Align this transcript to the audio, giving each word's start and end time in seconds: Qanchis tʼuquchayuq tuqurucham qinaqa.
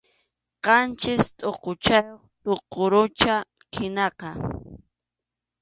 Qanchis 0.65 1.23
tʼuquchayuq 1.37 2.21
tuqurucham 2.43 3.43
qinaqa. 3.73 4.29